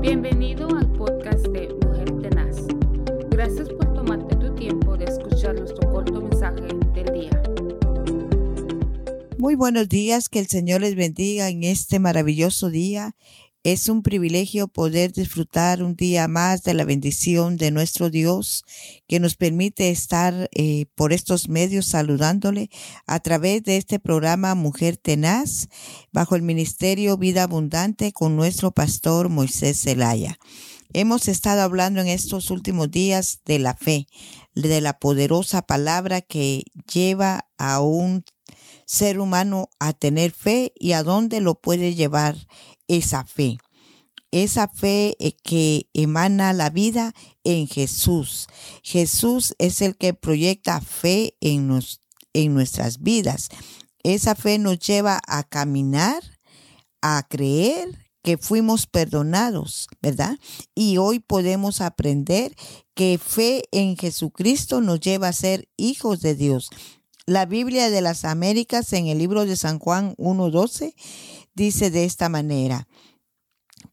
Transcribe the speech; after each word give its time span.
Bienvenido 0.00 0.66
al 0.74 0.90
podcast 0.92 1.46
de 1.48 1.68
Mujer 1.84 2.10
Tenaz. 2.22 2.56
Gracias 3.28 3.68
por 3.68 3.92
tomarte 3.92 4.34
tu 4.36 4.54
tiempo 4.54 4.96
de 4.96 5.04
escuchar 5.04 5.54
nuestro 5.54 5.92
corto 5.92 6.22
mensaje 6.22 6.68
del 6.94 7.12
día. 7.12 7.42
Muy 9.36 9.56
buenos 9.56 9.90
días, 9.90 10.30
que 10.30 10.38
el 10.38 10.46
Señor 10.46 10.80
les 10.80 10.94
bendiga 10.94 11.50
en 11.50 11.64
este 11.64 11.98
maravilloso 11.98 12.70
día. 12.70 13.14
Es 13.62 13.90
un 13.90 14.02
privilegio 14.02 14.68
poder 14.68 15.12
disfrutar 15.12 15.82
un 15.82 15.94
día 15.94 16.28
más 16.28 16.62
de 16.62 16.72
la 16.72 16.86
bendición 16.86 17.58
de 17.58 17.70
nuestro 17.70 18.08
Dios 18.08 18.64
que 19.06 19.20
nos 19.20 19.36
permite 19.36 19.90
estar 19.90 20.48
eh, 20.54 20.86
por 20.94 21.12
estos 21.12 21.50
medios 21.50 21.84
saludándole 21.84 22.70
a 23.06 23.20
través 23.20 23.62
de 23.62 23.76
este 23.76 23.98
programa 23.98 24.54
Mujer 24.54 24.96
Tenaz 24.96 25.68
bajo 26.10 26.36
el 26.36 26.42
Ministerio 26.42 27.18
Vida 27.18 27.42
Abundante 27.42 28.12
con 28.12 28.34
nuestro 28.34 28.70
pastor 28.70 29.28
Moisés 29.28 29.82
Zelaya. 29.82 30.38
Hemos 30.94 31.28
estado 31.28 31.60
hablando 31.60 32.00
en 32.00 32.08
estos 32.08 32.50
últimos 32.50 32.90
días 32.90 33.40
de 33.44 33.58
la 33.58 33.74
fe, 33.74 34.06
de 34.54 34.80
la 34.80 34.98
poderosa 34.98 35.60
palabra 35.60 36.22
que 36.22 36.64
lleva 36.90 37.46
a 37.58 37.80
un 37.80 38.24
ser 38.90 39.20
humano 39.20 39.70
a 39.78 39.92
tener 39.92 40.32
fe 40.32 40.72
y 40.74 40.92
a 40.92 41.04
dónde 41.04 41.40
lo 41.40 41.54
puede 41.54 41.94
llevar 41.94 42.48
esa 42.88 43.24
fe. 43.24 43.58
Esa 44.32 44.66
fe 44.66 45.16
eh, 45.20 45.36
que 45.44 45.88
emana 45.94 46.52
la 46.52 46.70
vida 46.70 47.14
en 47.44 47.68
Jesús. 47.68 48.48
Jesús 48.82 49.54
es 49.58 49.80
el 49.80 49.96
que 49.96 50.12
proyecta 50.12 50.80
fe 50.80 51.36
en, 51.40 51.78
en 52.32 52.52
nuestras 52.52 53.00
vidas. 53.00 53.50
Esa 54.02 54.34
fe 54.34 54.58
nos 54.58 54.80
lleva 54.80 55.20
a 55.24 55.44
caminar, 55.44 56.24
a 57.00 57.24
creer 57.30 57.96
que 58.24 58.38
fuimos 58.38 58.88
perdonados, 58.88 59.86
¿verdad? 60.02 60.36
Y 60.74 60.96
hoy 60.96 61.20
podemos 61.20 61.80
aprender 61.80 62.56
que 62.94 63.18
fe 63.18 63.62
en 63.70 63.96
Jesucristo 63.96 64.80
nos 64.80 64.98
lleva 64.98 65.28
a 65.28 65.32
ser 65.32 65.68
hijos 65.76 66.20
de 66.22 66.34
Dios. 66.34 66.70
La 67.30 67.46
Biblia 67.46 67.90
de 67.90 68.00
las 68.00 68.24
Américas 68.24 68.92
en 68.92 69.06
el 69.06 69.18
libro 69.18 69.46
de 69.46 69.54
San 69.54 69.78
Juan 69.78 70.16
1.12 70.16 70.96
dice 71.54 71.92
de 71.92 72.04
esta 72.04 72.28
manera, 72.28 72.88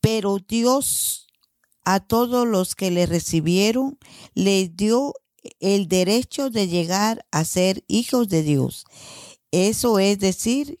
pero 0.00 0.38
Dios 0.40 1.28
a 1.84 2.00
todos 2.00 2.44
los 2.44 2.74
que 2.74 2.90
le 2.90 3.06
recibieron 3.06 4.00
les 4.34 4.76
dio 4.76 5.14
el 5.60 5.86
derecho 5.86 6.50
de 6.50 6.66
llegar 6.66 7.24
a 7.30 7.44
ser 7.44 7.84
hijos 7.86 8.28
de 8.28 8.42
Dios. 8.42 8.84
Eso 9.52 10.00
es 10.00 10.18
decir, 10.18 10.80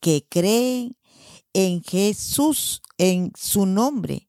que 0.00 0.26
creen 0.28 0.96
en 1.52 1.84
Jesús, 1.84 2.82
en 2.98 3.30
su 3.38 3.64
nombre. 3.64 4.25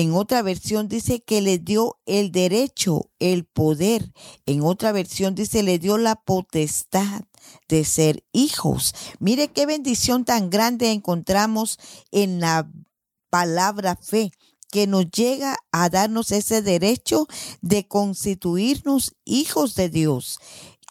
En 0.00 0.14
otra 0.14 0.40
versión 0.40 0.88
dice 0.88 1.20
que 1.20 1.42
le 1.42 1.58
dio 1.58 1.98
el 2.06 2.32
derecho, 2.32 3.10
el 3.18 3.44
poder. 3.44 4.14
En 4.46 4.62
otra 4.62 4.92
versión 4.92 5.34
dice 5.34 5.62
le 5.62 5.78
dio 5.78 5.98
la 5.98 6.14
potestad 6.14 7.24
de 7.68 7.84
ser 7.84 8.24
hijos. 8.32 8.94
Mire 9.18 9.48
qué 9.48 9.66
bendición 9.66 10.24
tan 10.24 10.48
grande 10.48 10.90
encontramos 10.92 11.78
en 12.12 12.40
la 12.40 12.72
palabra 13.28 13.94
fe 13.94 14.30
que 14.70 14.86
nos 14.86 15.10
llega 15.10 15.58
a 15.70 15.90
darnos 15.90 16.32
ese 16.32 16.62
derecho 16.62 17.26
de 17.60 17.86
constituirnos 17.86 19.16
hijos 19.26 19.74
de 19.74 19.90
Dios. 19.90 20.38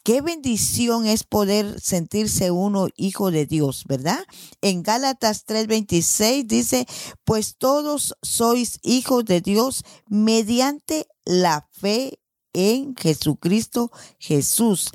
Qué 0.04 0.22
bendición 0.22 1.06
es 1.06 1.24
poder 1.24 1.80
sentirse 1.82 2.52
uno 2.52 2.88
hijo 2.96 3.32
de 3.32 3.46
Dios, 3.46 3.84
¿verdad? 3.88 4.20
En 4.62 4.82
Gálatas 4.82 5.46
3:26 5.46 6.48
dice, 6.48 6.86
pues 7.26 7.58
todos 7.58 8.16
sois 8.22 8.80
hijos 8.84 9.26
de 9.26 9.42
Dios 9.42 9.84
mediante 10.08 11.08
la 11.26 11.68
fe 11.74 12.20
en 12.54 12.96
Jesucristo 12.96 13.92
Jesús. 14.20 14.90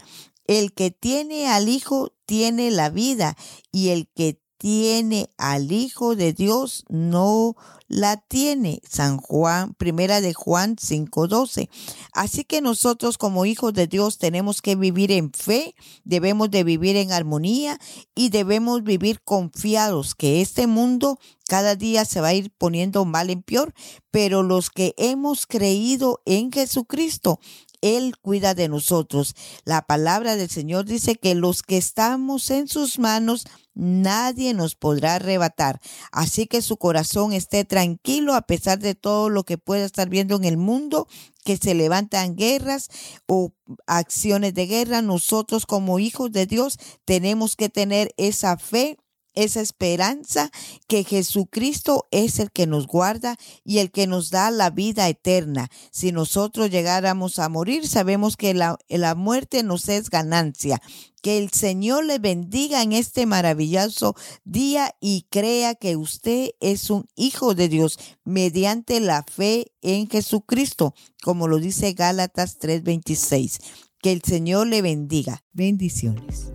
El 0.46 0.72
que 0.74 0.90
tiene 0.90 1.48
al 1.48 1.68
Hijo 1.68 2.12
tiene 2.26 2.70
la 2.70 2.90
vida 2.90 3.36
y 3.72 3.88
el 3.90 4.08
que 4.14 4.40
tiene 4.64 5.28
al 5.36 5.72
Hijo 5.72 6.16
de 6.16 6.32
Dios 6.32 6.86
no 6.88 7.54
la 7.86 8.16
tiene. 8.16 8.80
San 8.88 9.18
Juan, 9.18 9.74
primera 9.74 10.22
de 10.22 10.32
Juan 10.32 10.76
5:12. 10.78 11.68
Así 12.14 12.44
que 12.44 12.62
nosotros 12.62 13.18
como 13.18 13.44
hijos 13.44 13.74
de 13.74 13.86
Dios 13.86 14.16
tenemos 14.16 14.62
que 14.62 14.74
vivir 14.74 15.12
en 15.12 15.32
fe, 15.32 15.74
debemos 16.04 16.50
de 16.50 16.64
vivir 16.64 16.96
en 16.96 17.12
armonía 17.12 17.78
y 18.14 18.30
debemos 18.30 18.82
vivir 18.82 19.20
confiados 19.20 20.14
que 20.14 20.40
este 20.40 20.66
mundo 20.66 21.18
cada 21.46 21.76
día 21.76 22.06
se 22.06 22.22
va 22.22 22.28
a 22.28 22.34
ir 22.34 22.50
poniendo 22.56 23.04
mal 23.04 23.28
en 23.28 23.42
peor, 23.42 23.74
pero 24.10 24.42
los 24.42 24.70
que 24.70 24.94
hemos 24.96 25.46
creído 25.46 26.22
en 26.24 26.50
Jesucristo 26.50 27.38
él 27.84 28.16
cuida 28.16 28.54
de 28.54 28.70
nosotros. 28.70 29.34
La 29.66 29.82
palabra 29.82 30.36
del 30.36 30.48
Señor 30.48 30.86
dice 30.86 31.16
que 31.16 31.34
los 31.34 31.62
que 31.62 31.76
estamos 31.76 32.50
en 32.50 32.66
sus 32.66 32.98
manos, 32.98 33.44
nadie 33.74 34.54
nos 34.54 34.74
podrá 34.74 35.16
arrebatar. 35.16 35.80
Así 36.12 36.46
que 36.46 36.62
su 36.62 36.76
corazón 36.76 37.32
esté 37.32 37.64
tranquilo 37.64 38.34
a 38.34 38.42
pesar 38.42 38.78
de 38.78 38.94
todo 38.94 39.28
lo 39.28 39.44
que 39.44 39.58
pueda 39.58 39.84
estar 39.84 40.08
viendo 40.08 40.36
en 40.36 40.44
el 40.44 40.56
mundo, 40.56 41.08
que 41.44 41.56
se 41.56 41.74
levantan 41.74 42.36
guerras 42.36 42.88
o 43.26 43.52
acciones 43.86 44.54
de 44.54 44.66
guerra. 44.66 45.02
Nosotros 45.02 45.66
como 45.66 45.98
hijos 45.98 46.32
de 46.32 46.46
Dios 46.46 46.78
tenemos 47.04 47.56
que 47.56 47.68
tener 47.68 48.14
esa 48.16 48.56
fe 48.56 48.98
esa 49.34 49.60
esperanza 49.60 50.50
que 50.88 51.04
Jesucristo 51.04 52.06
es 52.10 52.38
el 52.38 52.50
que 52.50 52.66
nos 52.66 52.86
guarda 52.86 53.36
y 53.64 53.78
el 53.78 53.90
que 53.90 54.06
nos 54.06 54.30
da 54.30 54.50
la 54.50 54.70
vida 54.70 55.08
eterna. 55.08 55.70
Si 55.90 56.12
nosotros 56.12 56.70
llegáramos 56.70 57.38
a 57.38 57.48
morir, 57.48 57.86
sabemos 57.86 58.36
que 58.36 58.54
la, 58.54 58.78
la 58.88 59.14
muerte 59.14 59.62
nos 59.62 59.88
es 59.88 60.10
ganancia. 60.10 60.80
Que 61.22 61.38
el 61.38 61.50
Señor 61.50 62.04
le 62.04 62.18
bendiga 62.18 62.82
en 62.82 62.92
este 62.92 63.24
maravilloso 63.24 64.14
día 64.44 64.94
y 65.00 65.26
crea 65.30 65.74
que 65.74 65.96
usted 65.96 66.50
es 66.60 66.90
un 66.90 67.06
hijo 67.16 67.54
de 67.54 67.68
Dios 67.68 67.98
mediante 68.24 69.00
la 69.00 69.22
fe 69.22 69.72
en 69.80 70.08
Jesucristo, 70.08 70.94
como 71.22 71.48
lo 71.48 71.58
dice 71.58 71.94
Gálatas 71.94 72.58
3:26. 72.58 73.58
Que 74.02 74.12
el 74.12 74.22
Señor 74.22 74.66
le 74.66 74.82
bendiga. 74.82 75.44
Bendiciones. 75.52 76.50